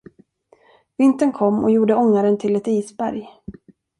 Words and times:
Vintern 0.97 1.31
kom 1.31 1.63
och 1.63 1.71
gjorde 1.71 1.95
ångaren 1.95 2.37
till 2.37 2.55
ett 2.55 2.67
isberg. 2.67 3.29